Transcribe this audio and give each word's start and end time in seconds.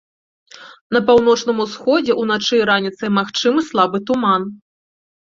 На 0.95 1.01
паўночным 1.09 1.57
усходзе 1.65 2.15
ўначы 2.21 2.53
і 2.61 2.63
раніцай 2.71 3.09
магчымы 3.19 3.61
слабы 3.69 3.97
туман. 4.09 4.49